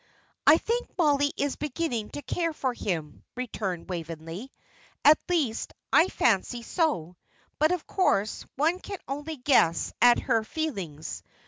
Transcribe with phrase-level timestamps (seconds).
[0.47, 4.51] "I think Mollie is beginning to care for him," returned Waveney;
[5.05, 7.17] "at least, I fancy so.
[7.59, 11.21] But, of course, one can only guess at her feelings.